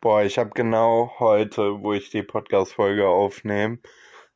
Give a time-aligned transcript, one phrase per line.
[0.00, 3.78] Boah, ich habe genau heute, wo ich die Podcast-Folge aufnehme,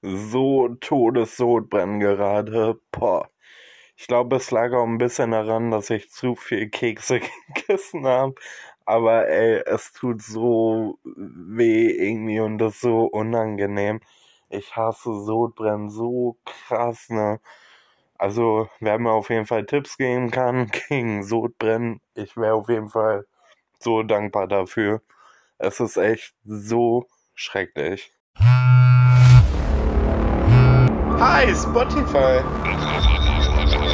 [0.02, 2.80] so Todessodbrennen gerade.
[2.90, 3.28] Boah.
[3.96, 7.20] Ich glaube, es lag auch ein bisschen daran, dass ich zu viel Kekse
[7.54, 8.34] gegessen habe.
[8.86, 14.00] Aber ey, es tut so weh irgendwie und das ist so unangenehm.
[14.50, 17.40] Ich hasse Sodbrennen so krass, ne?
[18.18, 22.88] Also, wer mir auf jeden Fall Tipps geben kann gegen Sodbrennen, ich wäre auf jeden
[22.88, 23.26] Fall
[23.80, 25.02] so dankbar dafür.
[25.64, 28.10] Es ist echt so schrecklich.
[31.20, 32.42] Hi, Spotify.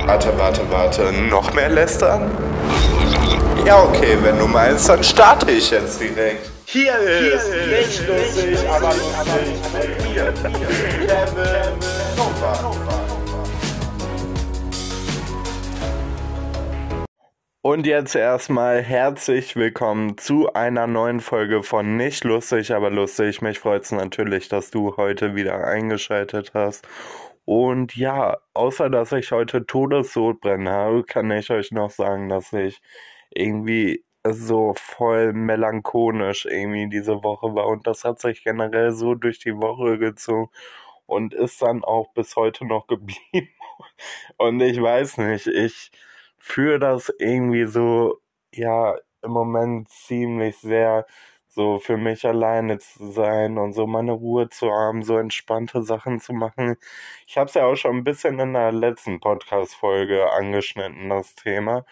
[0.07, 1.12] Warte, warte, warte.
[1.12, 2.31] Noch mehr lästern?
[3.67, 6.51] Ja, okay, wenn du meinst, dann starte ich jetzt direkt.
[6.65, 9.61] Hier ist nicht lustig, aber lustig
[10.09, 11.79] mir, Kevin
[12.17, 12.88] Nova.
[17.69, 23.43] Und jetzt erstmal herzlich willkommen zu einer neuen Folge von Nicht lustig, aber lustig.
[23.43, 26.89] Mich freut es natürlich, dass du heute wieder eingeschaltet hast.
[27.45, 32.81] Und ja, außer dass ich heute Todessodbrennen habe, kann ich euch noch sagen, dass ich
[33.29, 37.67] irgendwie so voll melancholisch irgendwie diese Woche war.
[37.67, 40.48] Und das hat sich generell so durch die Woche gezogen
[41.05, 43.51] und ist dann auch bis heute noch geblieben.
[44.39, 45.91] Und ich weiß nicht, ich
[46.49, 48.21] fühle das irgendwie so,
[48.53, 51.07] ja, im Moment ziemlich sehr
[51.49, 56.21] so für mich alleine zu sein und so meine Ruhe zu haben, so entspannte Sachen
[56.21, 56.77] zu machen.
[57.27, 61.85] Ich habe es ja auch schon ein bisschen in der letzten Podcast-Folge angeschnitten, das Thema.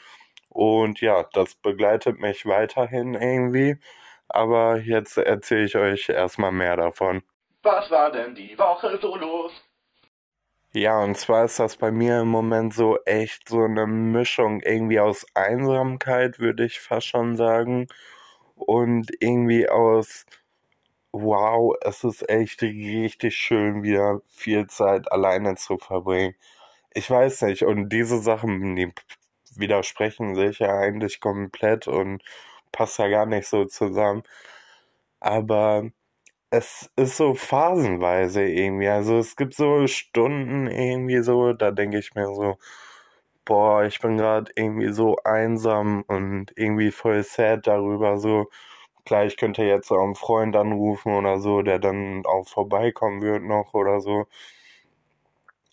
[0.51, 3.77] Und ja, das begleitet mich weiterhin irgendwie.
[4.29, 7.23] Aber jetzt erzähle ich euch erstmal mehr davon.
[7.63, 9.53] Was war denn die Woche so los?
[10.79, 15.01] Ja, und zwar ist das bei mir im Moment so echt so eine Mischung irgendwie
[15.01, 17.87] aus Einsamkeit, würde ich fast schon sagen.
[18.57, 20.27] Und irgendwie aus,
[21.13, 26.35] wow, es ist echt richtig schön, wieder viel Zeit alleine zu verbringen.
[26.95, 28.93] Ich weiß nicht, und diese Sachen, die
[29.57, 32.23] widersprechen sich ja eigentlich komplett und
[32.73, 34.25] passt ja gar nicht so zusammen.
[35.21, 35.91] Aber
[36.57, 38.89] es ist so phasenweise irgendwie.
[38.89, 42.59] Also es gibt so Stunden irgendwie so, da denke ich mir so,
[43.45, 48.19] boah, ich bin gerade irgendwie so einsam und irgendwie voll sad darüber.
[48.19, 48.51] So,
[49.05, 53.43] klar, ich könnte jetzt auch einen Freund anrufen oder so, der dann auch vorbeikommen wird
[53.45, 54.27] noch oder so.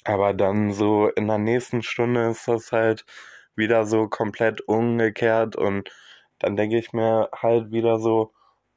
[0.05, 3.05] Aber dann so in der nächsten Stunde ist das halt
[3.55, 5.89] wieder so komplett umgekehrt und
[6.39, 8.33] dann denke ich mir halt wieder so,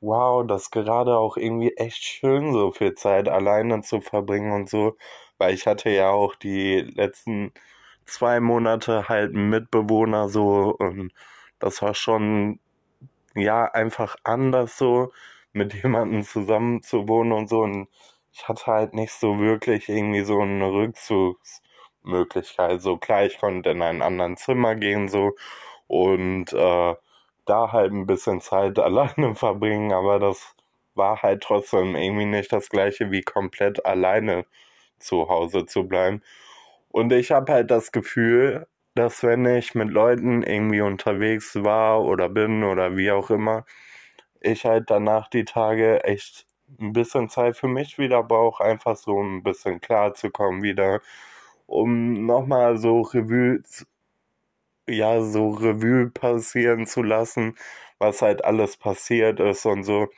[0.06, 4.68] wow, das ist gerade auch irgendwie echt schön, so viel Zeit alleine zu verbringen und
[4.70, 4.96] so,
[5.38, 7.52] weil ich hatte ja auch die letzten
[8.06, 11.12] zwei Monate halt einen Mitbewohner so und
[11.58, 12.60] das war schon,
[13.34, 15.12] ja, einfach anders so,
[15.52, 17.60] mit jemandem zusammen zu wohnen und so.
[17.62, 17.88] Und
[18.32, 22.80] ich hatte halt nicht so wirklich irgendwie so eine Rückzugsmöglichkeit.
[22.82, 25.32] So klar, ich konnte in ein anderes Zimmer gehen so.
[25.88, 26.94] Und äh,
[27.46, 30.54] da halt ein bisschen Zeit alleine verbringen, aber das
[30.94, 34.46] war halt trotzdem irgendwie nicht das gleiche wie komplett alleine
[34.98, 36.22] zu Hause zu bleiben.
[36.90, 42.28] Und ich habe halt das Gefühl, dass wenn ich mit Leuten irgendwie unterwegs war oder
[42.30, 43.66] bin oder wie auch immer,
[44.40, 46.46] ich halt danach die Tage echt
[46.80, 51.00] ein bisschen Zeit für mich wieder brauche, einfach so ein bisschen klar zu kommen wieder,
[51.66, 53.62] um nochmal so Revue
[54.88, 57.56] ja, so Revue passieren zu lassen,
[57.98, 60.08] was halt alles passiert ist und so.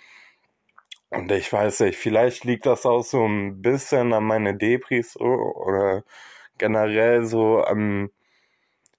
[1.11, 6.05] Und ich weiß nicht, vielleicht liegt das auch so ein bisschen an meine Depris oder
[6.59, 8.11] generell so am,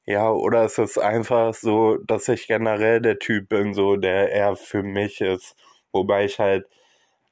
[0.06, 4.56] ja, oder es ist einfach so, dass ich generell der Typ bin, so, der eher
[4.56, 5.56] für mich ist.
[5.91, 6.68] Wobei ich halt,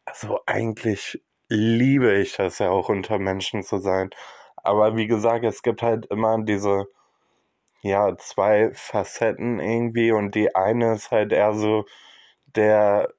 [0.05, 4.11] also eigentlich liebe ich das ja auch unter Menschen zu sein.
[4.57, 6.87] Aber wie gesagt, es gibt halt immer diese,
[7.81, 11.85] ja, zwei Facetten irgendwie und die eine ist halt eher so
[12.47, 13.13] der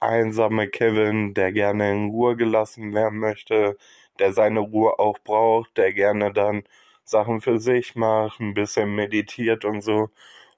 [0.00, 3.76] einsame Kevin, der gerne in Ruhe gelassen werden möchte,
[4.18, 6.64] der seine Ruhe auch braucht, der gerne dann
[7.04, 10.10] Sachen für sich macht, ein bisschen meditiert und so.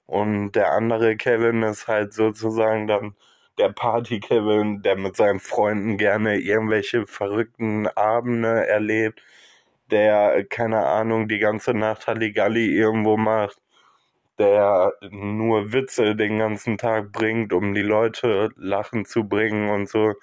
[0.07, 3.15] Und der andere Kevin ist halt sozusagen dann
[3.57, 9.21] der Party-Kevin, der mit seinen Freunden gerne irgendwelche verrückten Abende erlebt,
[9.91, 13.61] der, keine Ahnung, die ganze Nacht Halligalli irgendwo macht,
[14.39, 20.13] der nur Witze den ganzen Tag bringt, um die Leute lachen zu bringen und so.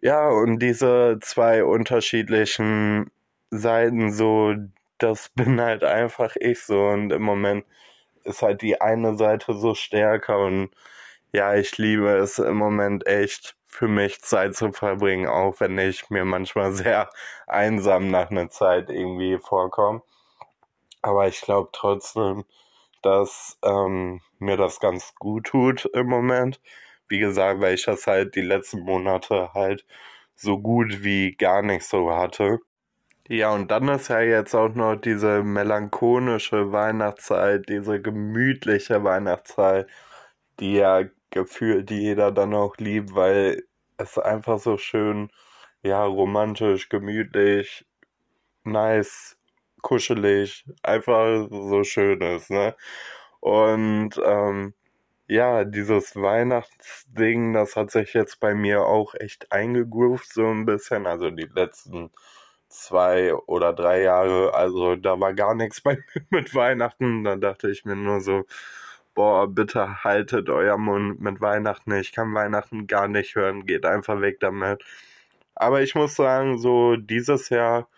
[0.00, 3.10] Ja, und diese zwei unterschiedlichen
[3.50, 4.54] Seiten, so,
[4.98, 6.88] das bin halt einfach ich so.
[6.88, 7.64] Und im Moment
[8.24, 10.70] ist halt die eine Seite so stärker und
[11.32, 16.08] ja, ich liebe es im Moment echt für mich Zeit zu verbringen, auch wenn ich
[16.08, 17.10] mir manchmal sehr
[17.48, 20.00] einsam nach einer Zeit irgendwie vorkomme.
[21.02, 22.44] Aber ich glaube trotzdem,
[23.02, 26.60] dass ähm, mir das ganz gut tut im Moment.
[27.08, 29.84] Wie gesagt, weil ich das halt die letzten Monate halt
[30.36, 32.60] so gut wie gar nicht so hatte.
[33.28, 39.88] Ja, und dann ist ja jetzt auch noch diese melancholische Weihnachtszeit, diese gemütliche Weihnachtszeit,
[40.60, 41.02] die ja
[41.34, 43.64] gefühlt jeder dann auch liebt, weil
[43.98, 45.30] es einfach so schön,
[45.82, 47.86] ja, romantisch, gemütlich,
[48.64, 49.36] nice,
[49.82, 52.76] kuschelig, einfach so schön ist, ne?
[53.40, 54.74] Und ähm,
[55.28, 61.06] ja, dieses Weihnachtsding, das hat sich jetzt bei mir auch echt eingegroovt, so ein bisschen.
[61.06, 62.10] Also die letzten
[62.68, 67.24] zwei oder drei Jahre, also da war gar nichts bei mir mit Weihnachten.
[67.24, 68.44] Da dachte ich mir nur so,
[69.14, 71.92] boah, bitte haltet euer Mund mit Weihnachten.
[71.92, 74.84] Ich kann Weihnachten gar nicht hören, geht einfach weg damit.
[75.54, 77.88] Aber ich muss sagen, so dieses Jahr,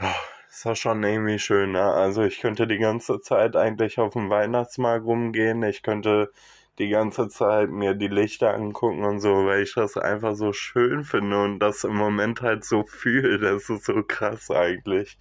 [0.00, 0.14] ja,
[0.50, 1.72] ist das schon irgendwie schön.
[1.72, 1.82] Ne?
[1.82, 5.62] Also ich könnte die ganze Zeit eigentlich auf dem Weihnachtsmarkt rumgehen.
[5.64, 6.30] Ich könnte
[6.78, 11.04] die ganze Zeit mir die Lichter angucken und so, weil ich das einfach so schön
[11.04, 13.38] finde und das im Moment halt so fühle.
[13.38, 15.18] Das ist so krass eigentlich.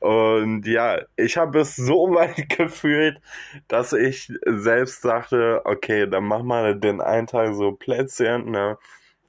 [0.00, 3.20] Und ja, ich habe es so weit gefühlt,
[3.68, 8.78] dass ich selbst sagte, okay, dann mach mal den einen Tag so Plätzchen, ne?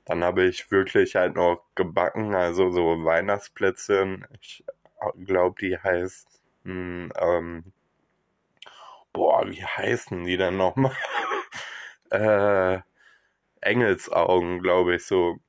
[0.05, 4.25] Dann habe ich wirklich halt noch gebacken, also so Weihnachtsplätzchen.
[4.41, 4.63] Ich
[5.25, 6.27] glaube, die heißt,
[6.65, 7.63] hm, ähm,
[9.13, 10.95] boah, wie heißen die denn nochmal?
[12.11, 12.79] äh,
[13.61, 15.39] Engelsaugen, glaube ich, so.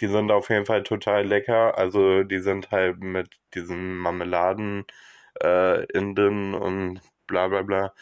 [0.00, 1.76] Die sind auf jeden Fall total lecker.
[1.78, 4.86] Also die sind halt mit diesen Marmeladen
[5.42, 7.92] äh, innen und bla bla bla.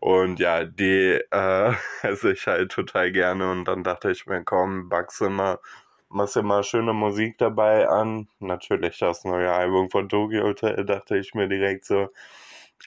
[0.00, 1.72] Und ja, die äh,
[2.02, 3.50] esse ich halt total gerne.
[3.50, 5.60] Und dann dachte ich mir, komm, backst immer,
[6.08, 8.28] machst immer schöne Musik dabei an.
[8.40, 12.08] Natürlich das neue Album von Tokyo Hotel, dachte ich mir direkt so,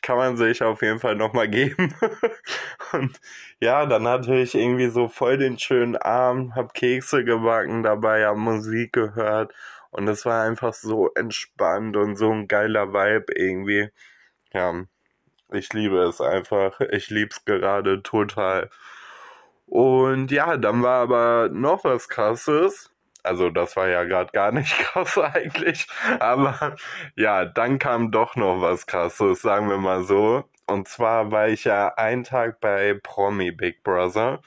[0.01, 1.93] kann man sich auf jeden Fall nochmal geben.
[2.93, 3.19] und
[3.59, 8.37] ja, dann hatte ich irgendwie so voll den schönen Abend, hab Kekse gebacken dabei, hab
[8.37, 9.53] Musik gehört
[9.91, 13.89] und es war einfach so entspannt und so ein geiler Vibe irgendwie.
[14.53, 14.85] Ja,
[15.51, 16.81] ich liebe es einfach.
[16.81, 18.69] Ich lieb's gerade total.
[19.67, 22.91] Und ja, dann war aber noch was krasses.
[23.25, 25.87] Also das war ja gerade gar nicht krass eigentlich.
[26.19, 26.75] Aber
[27.15, 30.45] ja, dann kam doch noch was krasses, sagen wir mal so.
[30.67, 34.41] Und zwar war ich ja einen Tag bei Promi Big Brother.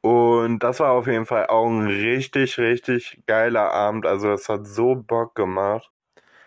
[0.00, 4.06] Und das war auf jeden Fall auch ein richtig, richtig geiler Abend.
[4.06, 5.90] Also es hat so Bock gemacht.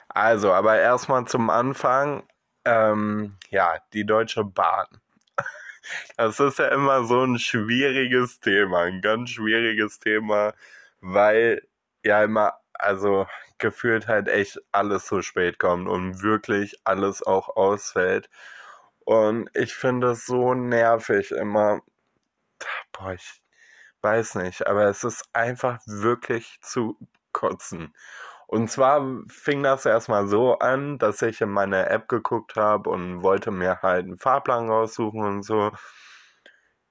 [0.10, 2.24] Also, aber erstmal zum Anfang.
[2.66, 4.88] Ähm, ja, die Deutsche Bahn.
[6.16, 10.54] Das ist ja immer so ein schwieriges Thema, ein ganz schwieriges Thema
[11.01, 11.68] weil
[12.03, 13.27] ja immer, also
[13.57, 18.30] gefühlt halt echt alles so spät kommt und wirklich alles auch ausfällt.
[19.06, 21.81] Und ich finde es so nervig immer.
[22.92, 23.42] Boah, ich
[24.01, 26.98] weiß nicht, aber es ist einfach wirklich zu
[27.33, 27.94] kotzen.
[28.48, 33.24] Und zwar fing das erstmal so an, dass ich in meine App geguckt habe und
[33.24, 35.71] wollte mir halt einen Fahrplan raussuchen und so.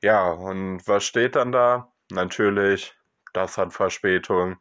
[0.03, 1.93] Ja, und was steht dann da?
[2.11, 2.97] Natürlich
[3.33, 4.59] das hat Verspätung,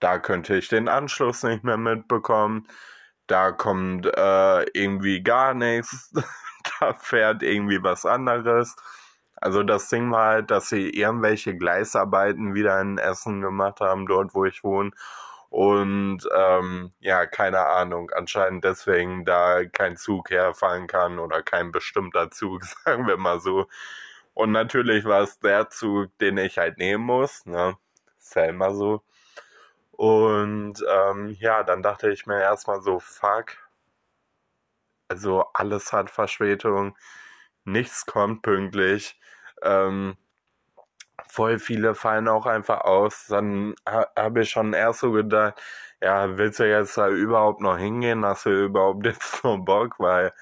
[0.00, 2.68] da könnte ich den Anschluss nicht mehr mitbekommen,
[3.26, 6.12] da kommt äh, irgendwie gar nichts,
[6.80, 8.76] da fährt irgendwie was anderes.
[9.36, 14.34] Also das Ding war halt, dass sie irgendwelche Gleisarbeiten wieder in Essen gemacht haben, dort
[14.34, 14.90] wo ich wohne.
[15.50, 22.30] Und ähm, ja, keine Ahnung, anscheinend deswegen da kein Zug herfahren kann oder kein bestimmter
[22.30, 23.66] Zug, sagen wir mal so.
[24.34, 27.44] Und natürlich war es der Zug, den ich halt nehmen muss.
[27.46, 27.76] Ne?
[28.20, 29.02] Selma so.
[29.92, 33.56] Und ähm, ja, dann dachte ich mir erstmal so, fuck.
[35.08, 36.96] Also alles hat Verspätung,
[37.64, 39.20] nichts kommt pünktlich.
[39.62, 40.16] Ähm,
[41.28, 43.26] voll viele fallen auch einfach aus.
[43.28, 45.60] Dann ha habe ich schon erst so gedacht,
[46.02, 48.24] ja, willst du jetzt da überhaupt noch hingehen?
[48.24, 49.96] Hast du überhaupt jetzt noch Bock?
[49.98, 50.32] Weil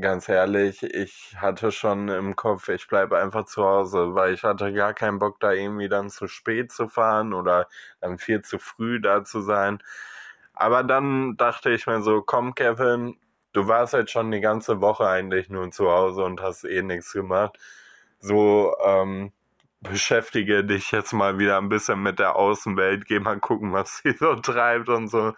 [0.00, 4.72] ganz ehrlich, ich hatte schon im Kopf, ich bleibe einfach zu Hause, weil ich hatte
[4.72, 7.68] gar keinen Bock, da irgendwie dann zu spät zu fahren oder
[8.00, 9.82] dann viel zu früh da zu sein.
[10.54, 13.16] Aber dann dachte ich mir so, komm Kevin,
[13.52, 17.12] du warst jetzt schon die ganze Woche eigentlich nur zu Hause und hast eh nichts
[17.12, 17.58] gemacht.
[18.20, 19.32] So, ähm,
[19.80, 24.12] beschäftige dich jetzt mal wieder ein bisschen mit der Außenwelt, geh mal gucken, was sie
[24.12, 25.34] so treibt und so.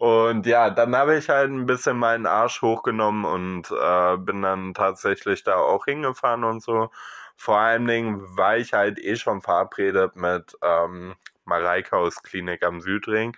[0.00, 4.72] Und ja, dann habe ich halt ein bisschen meinen Arsch hochgenommen und äh, bin dann
[4.72, 6.90] tatsächlich da auch hingefahren und so.
[7.36, 12.80] vor allen Dingen war ich halt eh schon verabredet mit ähm, Mareike aus Klinik am
[12.80, 13.36] Südring,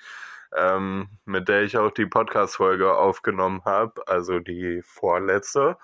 [0.57, 5.77] ähm, mit der ich auch die Podcast-Folge aufgenommen habe, also die vorletzte.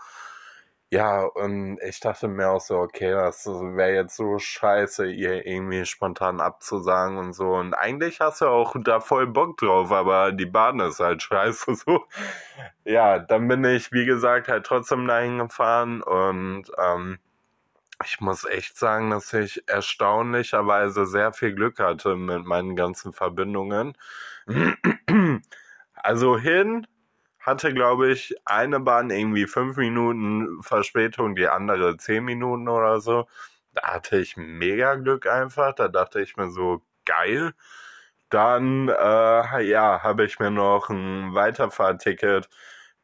[0.90, 5.84] Ja, und ich dachte mir auch so, okay, das wäre jetzt so scheiße, ihr irgendwie
[5.84, 7.52] spontan abzusagen und so.
[7.56, 11.74] Und eigentlich hast du auch da voll Bock drauf, aber die Bahn ist halt scheiße
[11.86, 12.06] so.
[12.84, 17.18] Ja, dann bin ich, wie gesagt, halt trotzdem dahin gefahren und ähm,
[18.04, 23.96] ich muss echt sagen, dass ich erstaunlicherweise sehr viel Glück hatte mit meinen ganzen Verbindungen.
[26.00, 26.86] Also hin
[27.48, 33.26] hatte, glaube ich, eine Bahn irgendwie fünf Minuten Verspätung, die andere zehn Minuten oder so.
[33.74, 35.74] Da hatte ich mega Glück einfach.
[35.74, 37.54] Da dachte ich mir so, geil.
[38.30, 42.48] Dann, äh, ja, habe ich mir noch ein Weiterfahrticket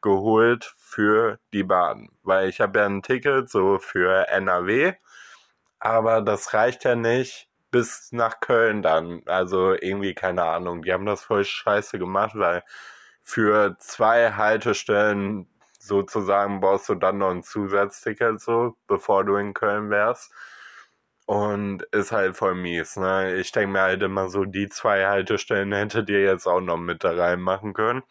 [0.03, 2.11] geholt für die Bahn.
[2.23, 4.95] Weil ich habe ja ein Ticket so für NRW,
[5.81, 9.23] aber das reicht ja nicht bis nach Köln dann.
[9.27, 10.83] Also irgendwie, keine Ahnung.
[10.83, 12.63] Die haben das voll scheiße gemacht, weil
[13.25, 19.91] für zwei Haltestellen sozusagen brauchst du dann noch ein Zusatzticket so, bevor du in Köln
[19.91, 20.33] wärst.
[21.27, 23.37] Und ist halt voll mies, ne?
[23.37, 27.03] Ich denke mir halt immer so, die zwei Haltestellen hättet ihr jetzt auch noch mit
[27.03, 28.03] da reinmachen können.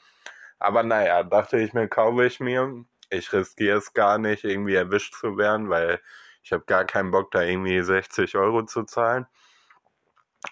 [0.59, 2.85] Aber naja, dachte ich mir, kaufe ich mir.
[3.11, 6.01] Ich riskiere es gar nicht, irgendwie erwischt zu werden, weil
[6.43, 9.27] ich habe gar keinen Bock, da irgendwie 60 Euro zu zahlen.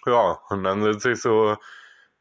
[0.06, 1.56] Ja, und dann sitze ich so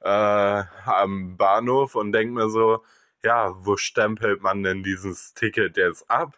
[0.01, 2.83] äh, am Bahnhof und denke mir so,
[3.23, 6.37] ja, wo stempelt man denn dieses Ticket jetzt ab?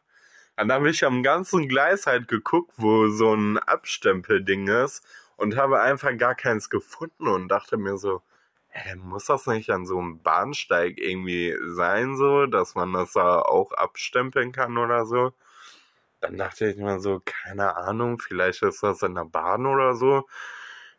[0.57, 5.05] Dann habe ich am ganzen Gleis halt geguckt, wo so ein Abstempelding ist
[5.37, 8.21] und habe einfach gar keins gefunden und dachte mir so,
[8.69, 13.39] hä, muss das nicht an so einem Bahnsteig irgendwie sein, so, dass man das da
[13.39, 15.33] auch abstempeln kann oder so?
[16.21, 20.25] Dann dachte ich mir so, keine Ahnung, vielleicht ist das in der Bahn oder so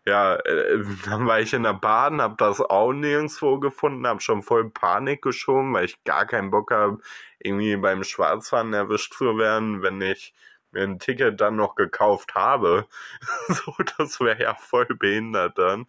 [0.07, 4.43] ja, äh, dann war ich in der Bahn, hab das auch nirgendwo gefunden, hab schon
[4.43, 6.99] voll Panik geschoben, weil ich gar keinen Bock habe,
[7.39, 10.35] irgendwie beim Schwarzfahren erwischt zu werden, wenn ich
[10.73, 12.87] mir ein Ticket dann noch gekauft habe.
[13.49, 15.87] so, das wäre ja voll behindert dann.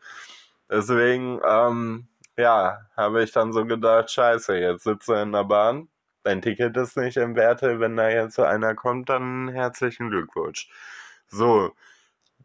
[0.70, 2.08] Deswegen, ähm,
[2.38, 5.90] ja, habe ich dann so gedacht, scheiße, jetzt sitze in der Bahn,
[6.24, 10.70] dein Ticket ist nicht im Werte, wenn da jetzt einer kommt, dann herzlichen Glückwunsch.
[11.28, 11.72] So,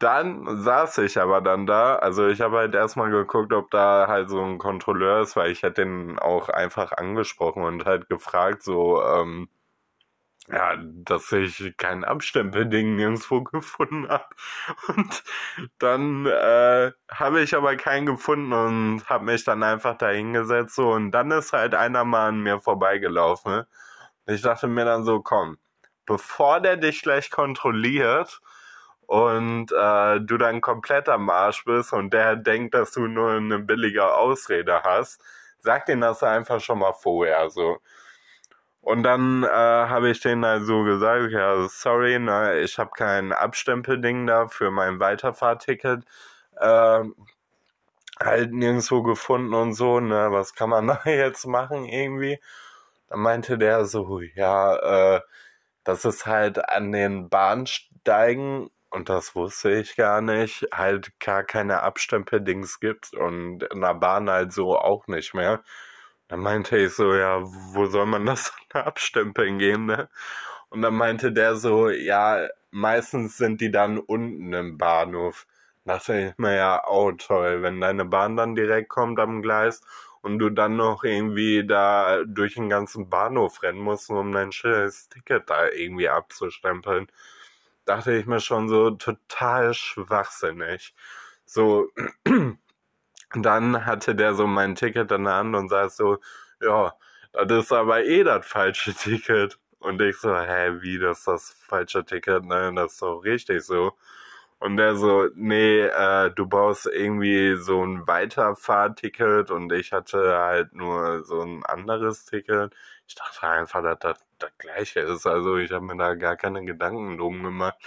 [0.01, 1.95] dann saß ich aber dann da.
[1.97, 5.61] Also ich habe halt erstmal geguckt, ob da halt so ein Kontrolleur ist, weil ich
[5.63, 9.47] hätte den auch einfach angesprochen und halt gefragt, so, ähm,
[10.49, 14.25] ja, dass ich kein Abstempelding nirgendwo gefunden habe.
[14.87, 15.23] Und
[15.79, 20.75] dann äh, habe ich aber keinen gefunden und habe mich dann einfach da hingesetzt.
[20.75, 23.63] So, und dann ist halt einer mal an mir vorbeigelaufen.
[24.25, 25.57] Ich dachte mir dann so, komm,
[26.05, 28.41] bevor der dich gleich kontrolliert,
[29.11, 33.59] und äh, du dann komplett am Arsch bist und der denkt, dass du nur eine
[33.59, 35.21] billige Ausrede hast,
[35.59, 37.79] sag den das einfach schon mal vorher so.
[38.79, 43.33] Und dann äh, habe ich denen halt so gesagt, ja, sorry, ne, ich habe kein
[43.33, 46.05] Abstempelding da für mein Weiterfahrticket.
[46.57, 47.03] Äh,
[48.19, 52.39] halt nirgendwo gefunden und so, ne, was kann man da jetzt machen irgendwie?
[53.09, 55.21] Dann meinte der so, ja, äh,
[55.83, 61.81] das ist halt an den Bahnsteigen und das wusste ich gar nicht, halt gar keine
[61.81, 65.63] Abstempeldings gibt und in der Bahn halt so auch nicht mehr.
[66.27, 70.09] Dann meinte ich so, ja, wo soll man das dann abstempeln gehen, ne?
[70.69, 75.47] Und dann meinte der so, ja, meistens sind die dann unten im Bahnhof.
[75.85, 79.81] Da dachte ich mir ja, oh toll, wenn deine Bahn dann direkt kommt am Gleis
[80.21, 85.09] und du dann noch irgendwie da durch den ganzen Bahnhof rennen musst, um dein schönes
[85.09, 87.07] Ticket da irgendwie abzustempeln
[87.91, 90.95] dachte ich mir schon so total schwachsinnig.
[91.45, 91.89] So,
[93.33, 96.19] dann hatte der so mein Ticket in der Hand und sagt so,
[96.61, 96.93] ja,
[97.33, 99.59] das ist aber eh das falsche Ticket.
[99.79, 102.45] Und ich so, hä, wie, das ist das falsche Ticket?
[102.45, 103.93] Nein, das ist doch richtig so.
[104.59, 110.73] Und der so, nee, äh, du brauchst irgendwie so ein Weiterfahrticket und ich hatte halt
[110.73, 112.73] nur so ein anderes Ticket.
[113.07, 115.25] Ich dachte einfach, dass das das gleiche ist.
[115.27, 117.77] Also ich habe mir da gar keine Gedanken drum gemacht.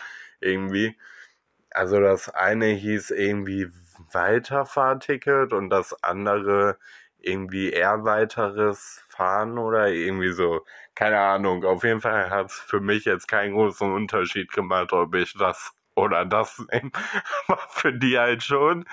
[0.41, 0.97] Irgendwie.
[1.71, 3.69] Also das eine hieß irgendwie
[4.13, 6.79] Weiterfahrticket und das andere
[7.19, 10.65] irgendwie eher weiteres Fahren oder irgendwie so.
[10.95, 11.65] Keine Ahnung.
[11.65, 15.73] Auf jeden Fall hat es für mich jetzt keinen großen Unterschied gemacht, ob ich das
[15.97, 16.91] oder das nehme.
[17.49, 18.85] Aber für die halt schon.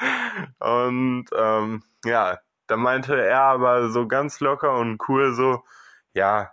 [0.60, 5.64] Und ähm, ja, da meinte er aber so ganz locker und cool so,
[6.14, 6.52] ja,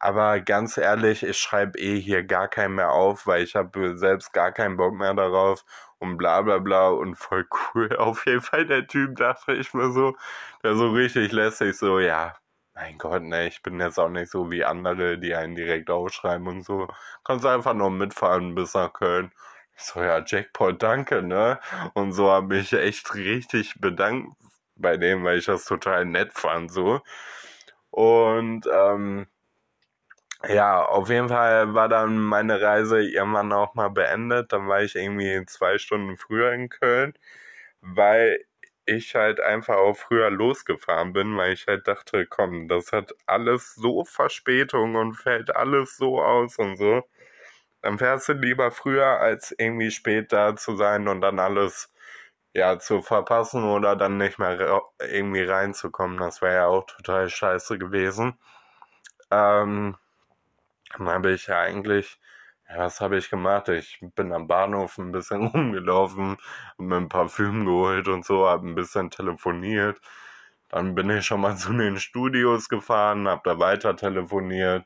[0.00, 4.32] Aber ganz ehrlich, ich schreibe eh hier gar keinen mehr auf, weil ich habe selbst
[4.32, 5.64] gar keinen Bock mehr darauf
[5.98, 7.96] und bla bla bla und voll cool.
[7.96, 10.16] Auf jeden Fall der Typ, dachte ich mir so,
[10.62, 12.36] der so richtig lässig so, ja,
[12.74, 16.46] mein Gott, ne, ich bin jetzt auch nicht so wie andere, die einen direkt ausschreiben
[16.46, 16.86] und so.
[17.24, 19.32] Kannst einfach nur mitfahren bis nach Köln.
[19.76, 21.58] Ich so, ja, Jackpot, danke, ne?
[21.94, 24.36] Und so habe ich echt richtig bedankt
[24.76, 27.00] bei dem, weil ich das total nett fand, so.
[27.90, 29.26] Und, ähm,
[30.46, 34.52] ja, auf jeden Fall war dann meine Reise irgendwann auch mal beendet.
[34.52, 37.14] Dann war ich irgendwie zwei Stunden früher in Köln,
[37.80, 38.44] weil
[38.86, 43.74] ich halt einfach auch früher losgefahren bin, weil ich halt dachte, komm, das hat alles
[43.74, 47.02] so Verspätung und fällt alles so aus und so.
[47.82, 51.92] Dann fährst du lieber früher, als irgendwie spät da zu sein und dann alles
[52.54, 56.18] ja zu verpassen oder dann nicht mehr irgendwie reinzukommen.
[56.18, 58.38] Das wäre ja auch total scheiße gewesen.
[59.30, 59.96] Ähm,
[60.98, 62.18] dann habe ich ja eigentlich,
[62.68, 63.68] ja, was habe ich gemacht?
[63.68, 66.36] Ich bin am Bahnhof ein bisschen rumgelaufen,
[66.72, 70.00] habe mir ein Parfüm geholt und so, habe ein bisschen telefoniert.
[70.68, 74.84] Dann bin ich schon mal zu den Studios gefahren, habe da weiter telefoniert,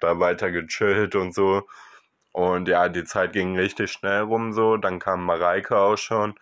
[0.00, 1.66] da weiter gechillt und so.
[2.32, 4.76] Und ja, die Zeit ging richtig schnell rum so.
[4.76, 6.34] Dann kam Mareike auch schon.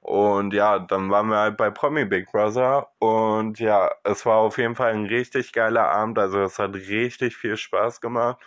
[0.00, 2.88] Und ja, dann waren wir halt bei Promi Big Brother.
[2.98, 6.18] Und ja, es war auf jeden Fall ein richtig geiler Abend.
[6.18, 8.38] Also es hat richtig viel Spaß gemacht.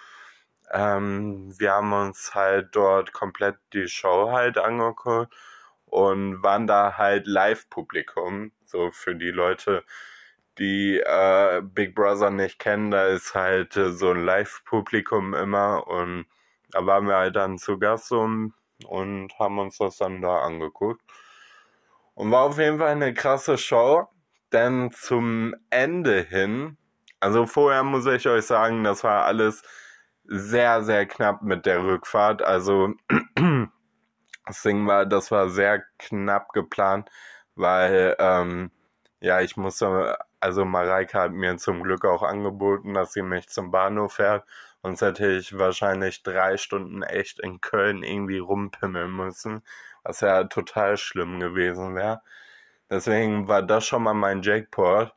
[0.71, 5.33] Ähm, wir haben uns halt dort komplett die Show halt angeguckt
[5.85, 8.51] und waren da halt Live-Publikum.
[8.65, 9.83] So für die Leute,
[10.57, 16.25] die äh, Big Brother nicht kennen, da ist halt äh, so ein Live-Publikum immer und
[16.71, 18.53] da waren wir halt dann zu Gast und,
[18.85, 21.01] und haben uns das dann da angeguckt.
[22.13, 24.07] Und war auf jeden Fall eine krasse Show,
[24.51, 26.77] denn zum Ende hin,
[27.19, 29.63] also vorher muss ich euch sagen, das war alles
[30.27, 32.41] sehr, sehr knapp mit der Rückfahrt.
[32.41, 32.93] Also
[34.45, 37.09] das Ding war, das war sehr knapp geplant,
[37.55, 38.71] weil ähm,
[39.19, 43.71] ja, ich musste, also Mareike hat mir zum Glück auch angeboten, dass sie mich zum
[43.71, 44.45] Bahnhof fährt.
[44.83, 49.63] Sonst hätte ich wahrscheinlich drei Stunden echt in Köln irgendwie rumpimmeln müssen,
[50.03, 52.21] was ja total schlimm gewesen wäre.
[52.89, 55.13] Deswegen war das schon mal mein Jackpot.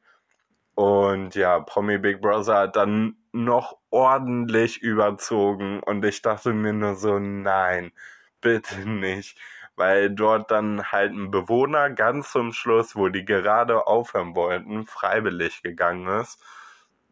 [0.75, 6.97] Und ja, Promi Big Brother hat dann noch ordentlich überzogen und ich dachte mir nur
[6.97, 7.93] so, nein,
[8.41, 9.39] bitte nicht,
[9.77, 15.63] weil dort dann halt ein Bewohner ganz zum Schluss, wo die gerade aufhören wollten, freiwillig
[15.63, 16.43] gegangen ist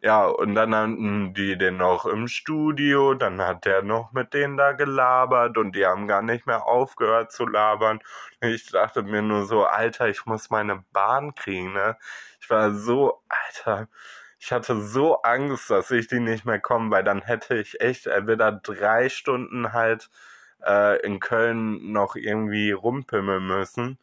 [0.01, 4.55] ja, und dann hatten die den noch im Studio, dann hat der noch mit denen
[4.55, 7.99] da gelabert und die haben gar nicht mehr aufgehört zu labern.
[8.41, 11.97] Ich dachte mir nur so, Alter, ich muss meine Bahn kriegen, ne?
[12.39, 13.89] Ich war so, Alter,
[14.39, 18.07] ich hatte so Angst, dass ich die nicht mehr kommen, weil dann hätte ich echt
[18.07, 20.09] entweder drei Stunden halt
[20.65, 23.99] äh, in Köln noch irgendwie rumpimmeln müssen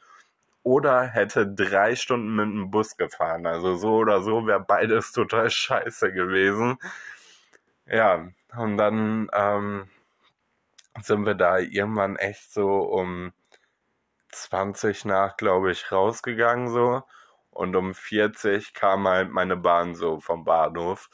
[0.63, 3.47] oder hätte drei Stunden mit dem Bus gefahren.
[3.47, 6.79] Also so oder so wäre beides total scheiße gewesen.
[7.87, 9.89] Ja, und dann ähm,
[11.03, 13.33] sind wir da irgendwann echt so um
[14.33, 17.03] 20 nach, glaube ich, rausgegangen so.
[17.57, 21.09] Und um 40 kam halt meine Bahn so vom Bahnhof.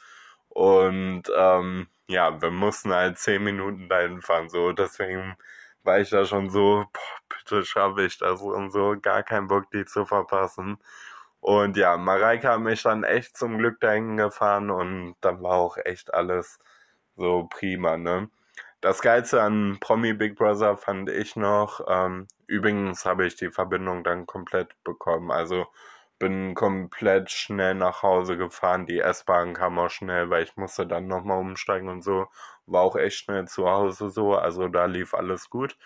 [0.49, 4.49] Und ähm, ja, wir mussten halt 10 Minuten dahin fahren.
[4.49, 5.37] So, deswegen
[5.83, 9.71] war ich da schon so, boah, bitte schaffe ich das und so, gar keinen Bock,
[9.71, 10.77] die zu verpassen.
[11.41, 15.77] Und ja, Mareike hat mich dann echt zum Glück dahin gefahren und dann war auch
[15.77, 16.59] echt alles
[17.17, 18.29] so prima, ne?
[18.81, 24.03] Das Geilste an Promi Big Brother fand ich noch, ähm, übrigens habe ich die Verbindung
[24.03, 25.67] dann komplett bekommen, also
[26.23, 31.07] bin komplett schnell nach Hause gefahren, die S-Bahn kam auch schnell, weil ich musste dann
[31.07, 32.27] nochmal umsteigen und so,
[32.65, 35.77] war auch echt schnell zu Hause so, also da lief alles gut.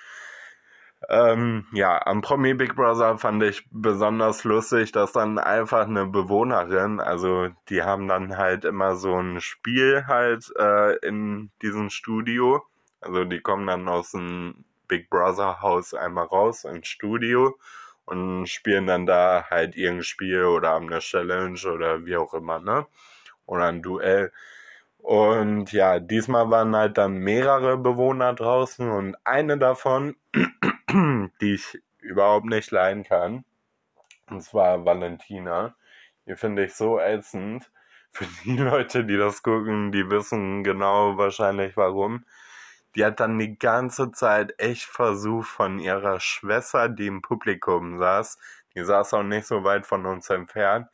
[1.09, 6.99] Ähm, ja, am Promi Big Brother fand ich besonders lustig, dass dann einfach eine Bewohnerin,
[6.99, 12.63] also die haben dann halt immer so ein Spiel halt äh, in diesem Studio.
[13.01, 17.57] Also die kommen dann aus dem Big Brother Haus einmal raus ins Studio
[18.07, 22.59] und spielen dann da halt irgendein Spiel oder haben eine Challenge oder wie auch immer,
[22.59, 22.87] ne?
[23.45, 24.31] Oder ein Duell.
[24.97, 30.15] Und ja, diesmal waren halt dann mehrere Bewohner draußen und eine davon
[31.41, 33.43] die ich überhaupt nicht leiden kann.
[34.29, 35.75] Und zwar Valentina.
[36.25, 37.69] Die finde ich so ätzend.
[38.11, 42.25] Für die Leute, die das gucken, die wissen genau wahrscheinlich warum.
[42.97, 48.39] Die hat dann die ganze Zeit echt versucht, von ihrer Schwester, die im Publikum saß,
[48.75, 50.89] die saß auch nicht so weit von uns entfernt,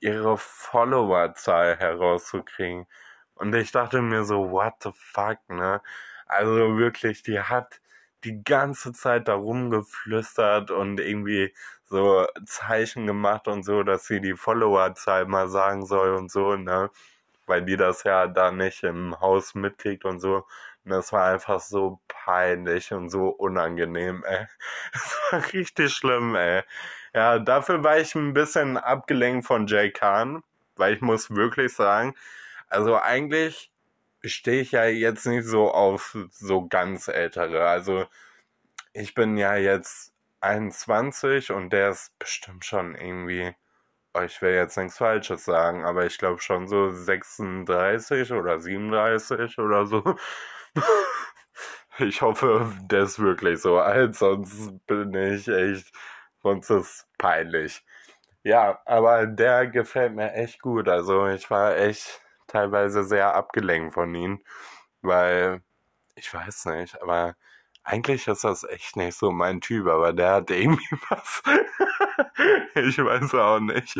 [0.00, 2.86] ihre Followerzahl herauszukriegen.
[3.34, 5.82] Und ich dachte mir so, what the fuck, ne?
[6.26, 7.80] Also wirklich, die hat
[8.24, 14.34] die ganze Zeit da rumgeflüstert und irgendwie so Zeichen gemacht und so, dass sie die
[14.36, 16.90] Followerzahl mal sagen soll und so, ne?
[17.46, 20.46] Weil die das ja da nicht im Haus mitkriegt und so.
[20.84, 24.46] Und das war einfach so peinlich und so unangenehm, ey.
[24.92, 26.62] Das war richtig schlimm, ey.
[27.14, 30.42] Ja, dafür war ich ein bisschen abgelenkt von Jay Khan,
[30.76, 32.14] weil ich muss wirklich sagen,
[32.68, 33.70] also eigentlich
[34.24, 37.68] stehe ich ja jetzt nicht so auf so ganz ältere.
[37.68, 38.06] Also
[38.92, 43.54] ich bin ja jetzt 21 und der ist bestimmt schon irgendwie,
[44.14, 49.58] oh, ich will jetzt nichts Falsches sagen, aber ich glaube schon so 36 oder 37
[49.58, 50.02] oder so.
[51.98, 55.92] ich hoffe, der ist wirklich so alt, sonst bin ich echt,
[56.42, 57.84] sonst ist peinlich.
[58.44, 60.88] Ja, aber der gefällt mir echt gut.
[60.88, 64.44] Also ich war echt teilweise sehr abgelenkt von ihm,
[65.02, 65.62] weil
[66.16, 67.36] ich weiß nicht, aber
[67.84, 71.42] eigentlich ist das echt nicht so mein Typ, aber der hat irgendwie was.
[72.74, 73.96] ich weiß auch nicht.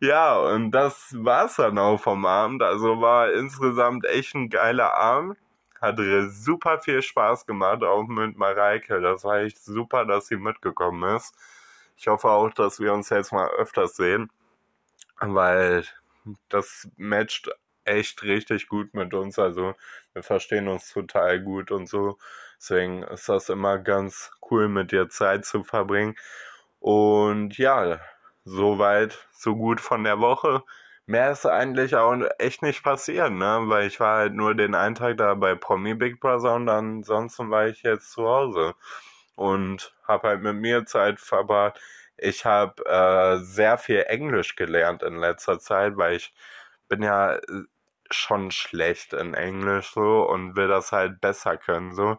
[0.00, 2.62] ja, und das war's dann auch vom Abend.
[2.62, 5.36] Also war insgesamt echt ein geiler Abend.
[5.80, 9.00] Hatte super viel Spaß gemacht, auch mit Mareike.
[9.00, 11.34] Das war echt super, dass sie mitgekommen ist.
[11.96, 14.30] Ich hoffe auch, dass wir uns jetzt mal öfters sehen,
[15.20, 15.84] weil
[16.48, 17.50] das matcht
[17.84, 19.38] echt richtig gut mit uns.
[19.38, 19.74] Also
[20.18, 22.18] wir verstehen uns total gut und so.
[22.58, 26.16] Deswegen ist das immer ganz cool, mit dir Zeit zu verbringen.
[26.80, 28.00] Und ja,
[28.44, 30.62] soweit, so gut von der Woche.
[31.06, 33.60] Mehr ist eigentlich auch echt nicht passiert, ne?
[33.66, 37.50] Weil ich war halt nur den einen Tag da bei Promi Big Brother und ansonsten
[37.50, 38.74] war ich jetzt zu Hause
[39.36, 41.80] und habe halt mit mir Zeit verbracht.
[42.18, 46.34] Ich habe äh, sehr viel Englisch gelernt in letzter Zeit, weil ich
[46.88, 47.40] bin ja äh,
[48.10, 52.18] schon schlecht in Englisch so und will das halt besser können so.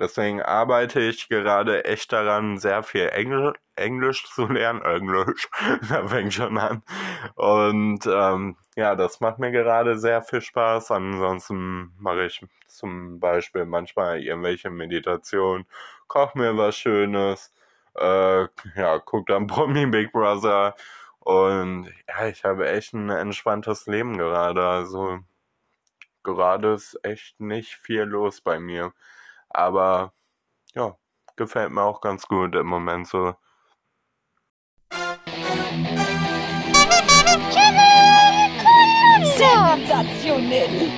[0.00, 4.82] Deswegen arbeite ich gerade echt daran, sehr viel Engl Englisch zu lernen.
[4.84, 5.48] Englisch,
[5.88, 6.82] da fängt schon an.
[7.34, 10.90] Und ähm, ja, das macht mir gerade sehr viel Spaß.
[10.92, 15.66] Ansonsten mache ich zum Beispiel manchmal irgendwelche Meditationen,
[16.06, 17.52] koche mir was Schönes
[17.98, 20.74] äh, ja, guck dann Promi Big Brother
[21.20, 24.66] und ja, ich habe echt ein entspanntes Leben gerade.
[24.66, 25.20] Also
[26.22, 28.92] gerade ist echt nicht viel los bei mir.
[29.48, 30.12] Aber
[30.74, 30.96] ja,
[31.36, 33.34] gefällt mir auch ganz gut im Moment so.
[39.36, 40.90] Sensationell!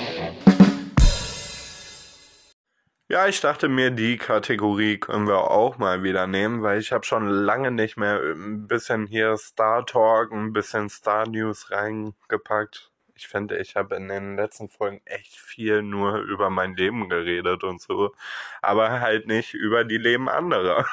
[3.11, 7.05] Ja, ich dachte mir, die Kategorie können wir auch mal wieder nehmen, weil ich habe
[7.05, 12.93] schon lange nicht mehr ein bisschen hier Star Talk, ein bisschen Star News reingepackt.
[13.21, 17.65] Ich finde, ich habe in den letzten Folgen echt viel nur über mein Leben geredet
[17.65, 18.15] und so,
[18.63, 20.87] aber halt nicht über die Leben anderer.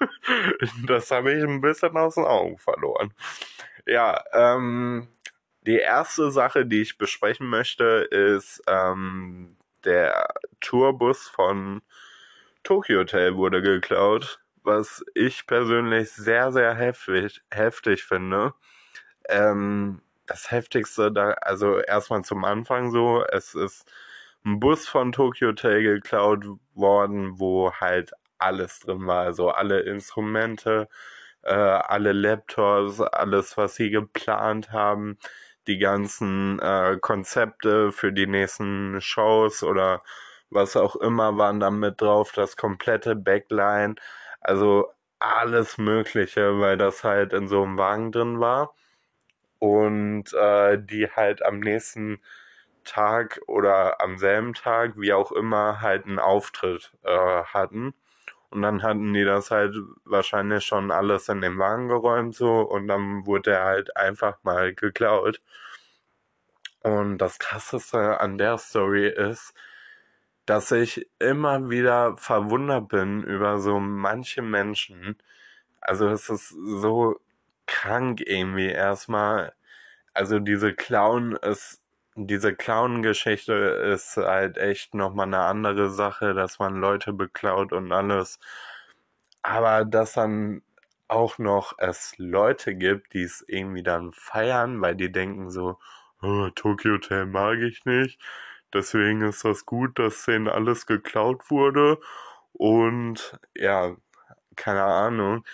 [0.86, 3.12] das habe ich ein bisschen aus den Augen verloren.
[3.84, 5.08] Ja, ähm,
[5.66, 10.28] die erste Sache, die ich besprechen möchte, ist ähm, der
[10.60, 11.82] Tourbus von
[12.62, 18.54] Tokyo Hotel wurde geklaut, was ich persönlich sehr, sehr heftig, heftig finde.
[19.28, 23.90] Ähm, das heftigste da, also erstmal zum Anfang so, es ist
[24.44, 30.88] ein Bus von Tokyo Hotel geklaut worden, wo halt alles drin war, also alle Instrumente,
[31.42, 35.18] äh, alle Laptops, alles, was sie geplant haben,
[35.66, 40.02] die ganzen äh, Konzepte für die nächsten Shows oder
[40.50, 43.96] was auch immer waren da mit drauf, das komplette Backline,
[44.40, 48.74] also alles Mögliche, weil das halt in so einem Wagen drin war
[49.64, 52.20] und äh, die halt am nächsten
[52.84, 57.94] Tag oder am selben Tag, wie auch immer, halt einen Auftritt äh, hatten.
[58.50, 59.74] Und dann hatten die das halt
[60.04, 64.74] wahrscheinlich schon alles in den Wagen geräumt so und dann wurde er halt einfach mal
[64.74, 65.40] geklaut.
[66.82, 69.54] Und das krasseste an der Story ist,
[70.44, 75.16] dass ich immer wieder verwundert bin über so manche Menschen.
[75.80, 77.18] Also es ist so
[77.66, 79.54] krank irgendwie erstmal.
[80.14, 81.82] Also diese Clown ist
[82.16, 88.38] diese Clown-Geschichte ist halt echt nochmal eine andere Sache, dass man Leute beklaut und alles.
[89.42, 90.62] Aber dass dann
[91.08, 95.78] auch noch es Leute gibt, die es irgendwie dann feiern, weil die denken so,
[96.22, 98.20] oh, Tokyo Hotel mag ich nicht.
[98.72, 102.00] Deswegen ist das gut, dass denen alles geklaut wurde.
[102.52, 103.96] Und ja,
[104.56, 105.44] keine Ahnung.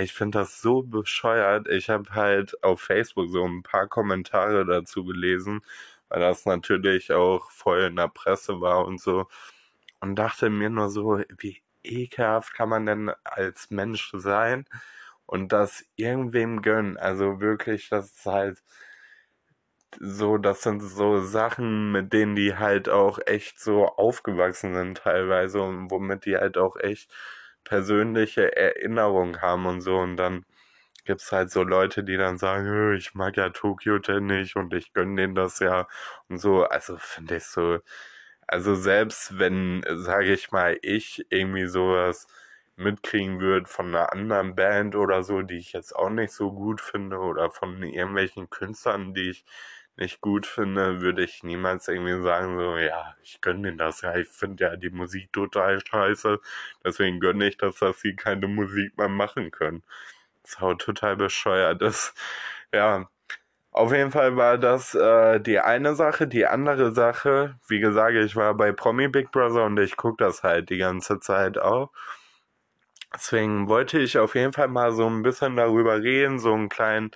[0.00, 1.68] Ich finde das so bescheuert.
[1.68, 5.62] Ich habe halt auf Facebook so ein paar Kommentare dazu gelesen,
[6.08, 9.26] weil das natürlich auch voll in der Presse war und so.
[10.00, 14.66] Und dachte mir nur so, wie ekelhaft kann man denn als Mensch sein
[15.26, 16.96] und das irgendwem gönnen?
[16.98, 18.62] Also wirklich, das ist halt
[20.00, 25.62] so, das sind so Sachen, mit denen die halt auch echt so aufgewachsen sind teilweise
[25.62, 27.10] und womit die halt auch echt
[27.68, 30.44] persönliche Erinnerungen haben und so und dann
[31.04, 35.16] gibt's halt so Leute, die dann sagen, ich mag ja Tokyo nicht und ich gönn
[35.16, 35.88] denen das ja
[36.28, 36.64] und so.
[36.64, 37.80] Also finde ich so,
[38.46, 42.26] also selbst wenn, sage ich mal, ich irgendwie sowas
[42.76, 46.80] mitkriegen würde von einer anderen Band oder so, die ich jetzt auch nicht so gut
[46.80, 49.44] finde oder von irgendwelchen Künstlern, die ich
[49.98, 54.16] nicht gut finde, würde ich niemals irgendwie sagen, so, ja, ich gönne denen das, ja,
[54.16, 56.40] ich finde ja die Musik total scheiße,
[56.84, 59.82] deswegen gönne ich das, dass sie keine Musik mehr machen können.
[60.42, 62.14] Das ist auch total bescheuert ist.
[62.72, 63.08] Ja,
[63.72, 66.26] auf jeden Fall war das äh, die eine Sache.
[66.26, 70.42] Die andere Sache, wie gesagt, ich war bei Promi Big Brother und ich gucke das
[70.42, 71.90] halt die ganze Zeit auch.
[73.14, 77.10] Deswegen wollte ich auf jeden Fall mal so ein bisschen darüber reden, so einen kleinen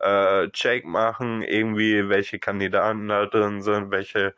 [0.00, 4.34] äh, Check machen, irgendwie welche Kandidaten da drin sind, welche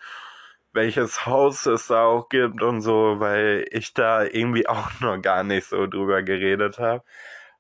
[0.73, 5.43] welches Haus es da auch gibt und so, weil ich da irgendwie auch noch gar
[5.45, 7.03] nicht so drüber geredet habe.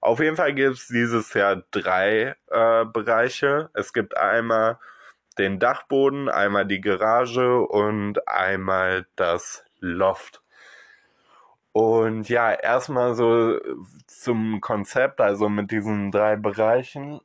[0.00, 3.70] Auf jeden Fall gibt es dieses Jahr drei äh, Bereiche.
[3.74, 4.78] Es gibt einmal
[5.38, 10.42] den Dachboden, einmal die Garage und einmal das Loft.
[11.72, 13.58] Und ja, erstmal so
[14.06, 17.20] zum Konzept, also mit diesen drei Bereichen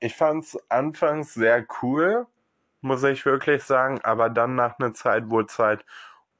[0.00, 2.26] ich fand's anfangs sehr cool,
[2.80, 5.84] muss ich wirklich sagen, aber dann nach einer Zeit wurde es halt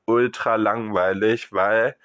[0.06, 1.96] ultra langweilig, weil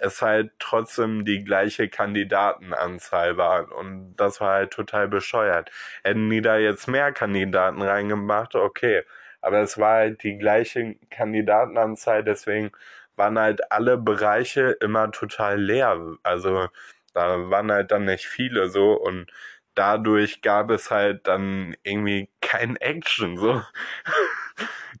[0.00, 5.70] es halt trotzdem die gleiche Kandidatenanzahl war und das war halt total bescheuert.
[6.04, 9.04] Hätten die da jetzt mehr Kandidaten reingemacht, okay,
[9.40, 12.72] aber es war halt die gleiche Kandidatenanzahl, deswegen
[13.16, 16.16] waren halt alle Bereiche immer total leer.
[16.22, 16.68] Also
[17.14, 19.26] da waren halt dann nicht viele so und
[19.74, 23.62] dadurch gab es halt dann irgendwie kein Action so.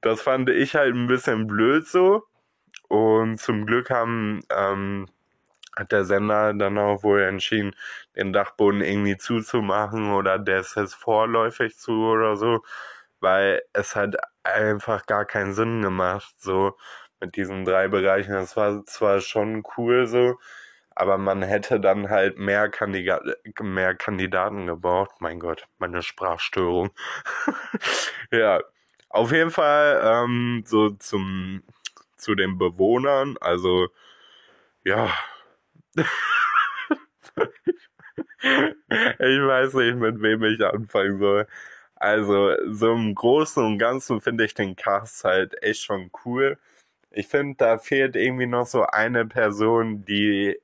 [0.00, 2.24] Das fand ich halt ein bisschen blöd so.
[2.88, 5.06] Und zum Glück haben ähm,
[5.76, 7.74] hat der Sender dann auch wohl entschieden,
[8.16, 12.62] den Dachboden irgendwie zuzumachen oder der ist jetzt vorläufig zu oder so,
[13.20, 16.76] weil es hat einfach gar keinen Sinn gemacht, so
[17.20, 18.32] mit diesen drei Bereichen.
[18.32, 20.38] Das war zwar schon cool so,
[20.94, 23.22] aber man hätte dann halt mehr, Kandidat,
[23.60, 25.16] mehr Kandidaten gebraucht.
[25.20, 26.90] Mein Gott, meine Sprachstörung.
[28.32, 28.60] ja,
[29.08, 31.62] auf jeden Fall ähm, so zum
[32.16, 33.36] zu den Bewohnern.
[33.40, 33.88] Also
[34.84, 35.10] ja.
[35.96, 36.06] ich
[39.18, 41.46] weiß nicht, mit wem ich anfangen soll.
[41.96, 46.58] Also, so im Großen und Ganzen finde ich den Cast halt echt schon cool.
[47.10, 50.58] Ich finde, da fehlt irgendwie noch so eine Person, die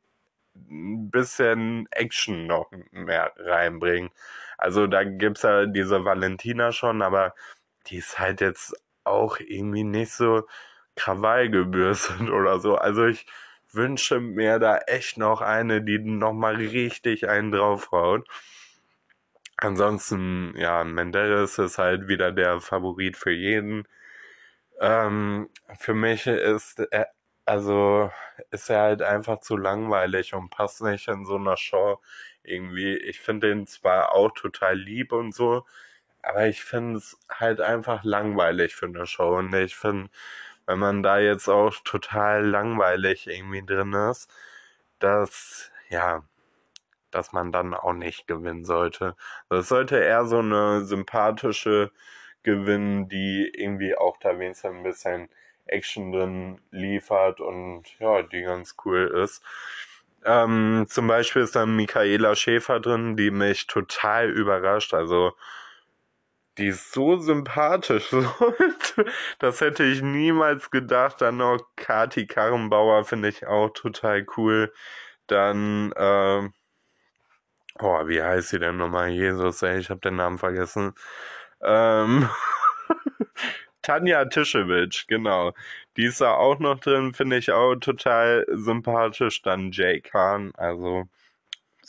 [0.70, 4.10] ein bisschen Action noch mehr reinbringen.
[4.58, 7.34] Also da gibt's ja diese Valentina schon, aber
[7.86, 10.46] die ist halt jetzt auch irgendwie nicht so
[10.96, 12.76] Krawall gebürstet oder so.
[12.76, 13.26] Also ich
[13.72, 18.26] wünsche mir da echt noch eine, die nochmal richtig einen draufhaut.
[19.56, 23.86] Ansonsten, ja, Menderes ist halt wieder der Favorit für jeden.
[24.80, 27.08] Ähm, für mich ist er
[27.48, 28.10] also
[28.50, 32.00] ist er halt einfach zu langweilig und passt nicht in so einer Show
[32.42, 32.96] irgendwie.
[32.96, 35.64] Ich finde den zwar auch total lieb und so,
[36.22, 39.36] aber ich finde es halt einfach langweilig für eine Show.
[39.38, 40.10] Und ich finde,
[40.66, 44.30] wenn man da jetzt auch total langweilig irgendwie drin ist,
[44.98, 46.24] dass, ja,
[47.10, 49.16] dass man dann auch nicht gewinnen sollte.
[49.48, 51.92] Das sollte eher so eine sympathische
[52.42, 55.28] gewinnen, die irgendwie auch da wenigstens ein bisschen
[55.68, 59.42] Action drin liefert und ja, die ganz cool ist.
[60.24, 64.94] Ähm, zum Beispiel ist dann Michaela Schäfer drin, die mich total überrascht.
[64.94, 65.32] Also,
[66.58, 68.10] die ist so sympathisch.
[69.38, 71.20] das hätte ich niemals gedacht.
[71.20, 74.72] Dann noch Kati Karrenbauer finde ich auch total cool.
[75.28, 76.48] Dann, äh,
[77.80, 79.10] oh, wie heißt sie denn nochmal?
[79.10, 80.94] Jesus, ey, ich habe den Namen vergessen.
[81.62, 82.28] Ähm,
[83.88, 85.54] Tanja Tischewitsch, genau.
[85.96, 89.40] Die ist da auch noch drin, finde ich auch total sympathisch.
[89.40, 91.08] Dann Jay Khan, also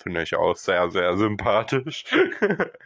[0.02, 2.06] finde ich auch sehr, sehr sympathisch.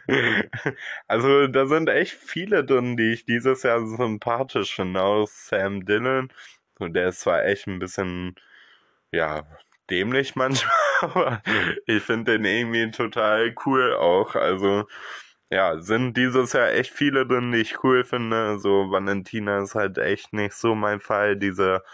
[1.06, 5.00] also da sind echt viele drin, die ich dieses Jahr sympathisch finde.
[5.02, 6.32] Auch Sam Dillon,
[6.80, 8.34] und der ist zwar echt ein bisschen,
[9.12, 9.46] ja,
[9.90, 10.72] dämlich manchmal,
[11.02, 11.42] aber
[11.86, 14.34] ich finde den irgendwie total cool auch.
[14.34, 14.86] Also
[15.54, 18.58] ja, sind dieses Jahr echt viele drin, die ich cool finde.
[18.58, 21.36] So Valentina ist halt echt nicht so mein Fall.
[21.36, 21.84] Diese,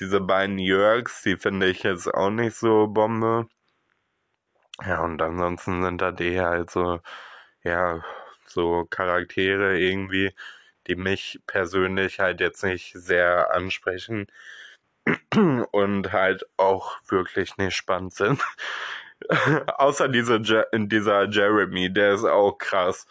[0.00, 3.48] diese beiden Jörgs, die finde ich jetzt auch nicht so Bombe.
[4.86, 7.00] Ja, und ansonsten sind da die halt so,
[7.64, 8.02] ja,
[8.46, 10.34] so Charaktere irgendwie,
[10.86, 14.26] die mich persönlich halt jetzt nicht sehr ansprechen
[15.72, 18.42] und halt auch wirklich nicht spannend sind.
[19.78, 23.06] Außer diese Je dieser Jeremy, der ist auch krass.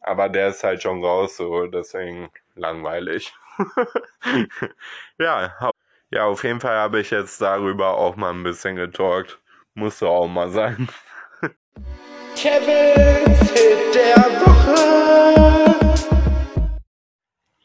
[0.00, 3.34] Aber der ist halt schon raus, so deswegen langweilig.
[5.18, 5.72] ja,
[6.10, 9.38] ja, auf jeden Fall habe ich jetzt darüber auch mal ein bisschen getalkt.
[9.74, 10.88] Muss doch auch mal sein.
[12.36, 15.08] Kevins Hit der Woche.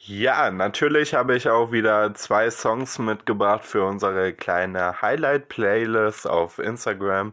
[0.06, 7.32] Ja, natürlich habe ich auch wieder zwei Songs mitgebracht für unsere kleine Highlight-Playlist auf Instagram.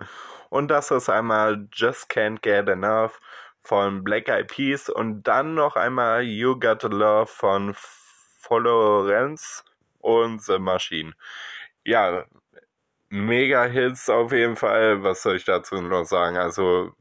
[0.50, 3.18] Und das ist einmal Just Can't Get Enough
[3.62, 9.64] von Black Eyed Peas und dann noch einmal You Got to Love von Florence
[10.00, 11.12] und The Machine.
[11.84, 12.24] Ja,
[13.08, 15.02] mega Hits auf jeden Fall.
[15.02, 16.36] Was soll ich dazu noch sagen?
[16.36, 16.92] Also,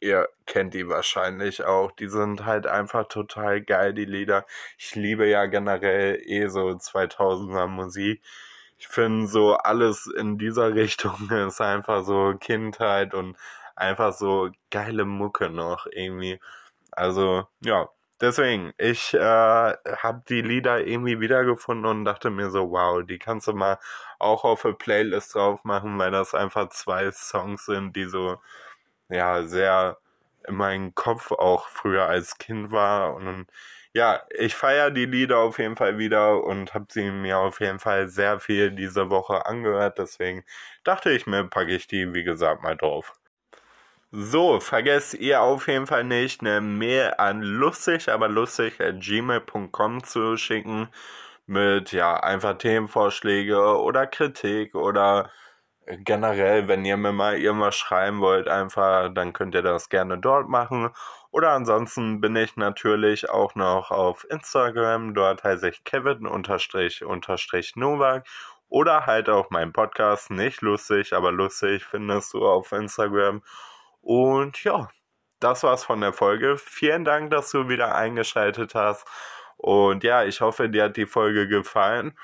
[0.00, 1.92] ihr kennt die wahrscheinlich auch.
[1.92, 4.46] Die sind halt einfach total geil, die Lieder.
[4.78, 8.22] Ich liebe ja generell eh so 2000er Musik
[8.80, 13.36] ich finde so alles in dieser Richtung ist einfach so Kindheit und
[13.76, 16.40] einfach so geile Mucke noch irgendwie.
[16.92, 17.88] Also ja,
[18.20, 23.48] deswegen, ich äh, habe die Lieder irgendwie wiedergefunden und dachte mir so, wow, die kannst
[23.48, 23.78] du mal
[24.18, 28.40] auch auf eine Playlist drauf machen, weil das einfach zwei Songs sind, die so,
[29.10, 29.98] ja, sehr
[30.48, 33.46] in meinem Kopf auch früher als Kind war und
[33.92, 37.80] ja, ich feiere die Lieder auf jeden Fall wieder und habe sie mir auf jeden
[37.80, 39.98] Fall sehr viel diese Woche angehört.
[39.98, 40.44] Deswegen
[40.84, 43.12] dachte ich mir, packe ich die, wie gesagt, mal drauf.
[44.12, 50.02] So, vergesst ihr auf jeden Fall nicht, eine Mail an lustig, aber lustig at gmail.com
[50.04, 50.88] zu schicken
[51.46, 55.30] mit, ja, einfach Themenvorschläge oder Kritik oder
[55.98, 60.48] generell, wenn ihr mir mal irgendwas schreiben wollt, einfach, dann könnt ihr das gerne dort
[60.48, 60.90] machen.
[61.30, 65.14] Oder ansonsten bin ich natürlich auch noch auf Instagram.
[65.14, 68.26] Dort heiße ich Kevin unterstrich unterstrich Novak.
[68.68, 70.30] Oder halt auch mein Podcast.
[70.30, 73.42] Nicht lustig, aber lustig findest du auf Instagram.
[74.00, 74.88] Und ja,
[75.40, 76.56] das war's von der Folge.
[76.58, 79.06] Vielen Dank, dass du wieder eingeschaltet hast.
[79.56, 82.16] Und ja, ich hoffe, dir hat die Folge gefallen.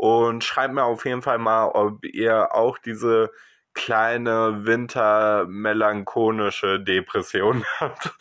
[0.00, 3.30] Und schreibt mir auf jeden Fall mal, ob ihr auch diese
[3.74, 8.14] kleine wintermelancholische Depression habt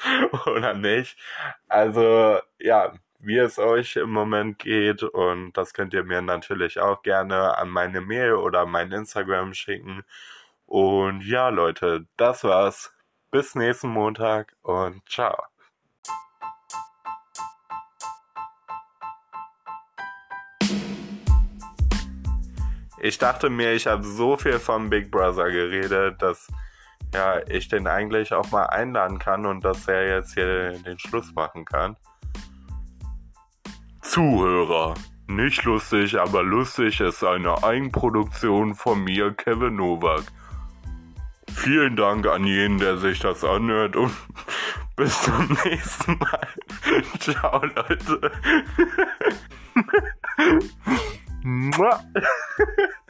[0.45, 1.17] oder nicht.
[1.69, 7.01] Also ja, wie es euch im Moment geht und das könnt ihr mir natürlich auch
[7.01, 10.03] gerne an meine Mail oder mein Instagram schicken.
[10.65, 12.93] Und ja, Leute, das war's.
[13.31, 15.48] Bis nächsten Montag und ciao.
[23.01, 26.47] Ich dachte mir, ich habe so viel vom Big Brother geredet, dass
[27.13, 31.33] ja, ich den eigentlich auch mal einladen kann und dass er jetzt hier den Schluss
[31.33, 31.95] machen kann.
[34.01, 34.93] Zuhörer,
[35.27, 40.23] nicht lustig, aber lustig ist eine Eigenproduktion von mir, Kevin Nowak.
[41.53, 44.11] Vielen Dank an jeden, der sich das anhört und
[44.95, 46.47] bis zum nächsten Mal.
[47.19, 48.31] Ciao, Leute.
[51.43, 52.01] Mwah.